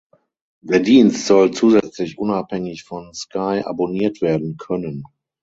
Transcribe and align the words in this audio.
Der 0.63 0.79
Dienst 0.79 1.27
soll 1.27 1.51
zusätzlich 1.51 2.17
unabhängig 2.17 2.85
von 2.85 3.13
Sky 3.13 3.61
abonniert 3.63 4.19
werden 4.23 4.57
können. 4.57 5.03